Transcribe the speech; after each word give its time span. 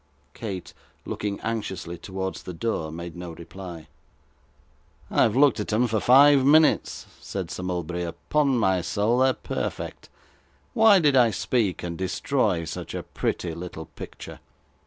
Kate, 0.33 0.73
looking 1.05 1.39
anxiously 1.41 1.95
towards 1.95 2.41
the 2.41 2.53
door, 2.55 2.91
made 2.91 3.15
no 3.15 3.33
reply. 3.33 3.87
'I 5.11 5.21
have 5.21 5.35
looked 5.35 5.59
at 5.59 5.71
'em 5.71 5.85
for 5.85 5.99
five 5.99 6.43
minutes,' 6.43 7.05
said 7.19 7.51
Sir 7.51 7.61
Mulberry. 7.61 8.01
'Upon 8.05 8.57
my 8.57 8.81
soul, 8.81 9.19
they're 9.19 9.31
perfect. 9.33 10.09
Why 10.73 10.97
did 10.97 11.15
I 11.15 11.29
speak, 11.29 11.83
and 11.83 11.99
destroy 11.99 12.65
such 12.65 12.95
a 12.95 13.03
pretty 13.03 13.53
little 13.53 13.85
picture? 13.95 14.39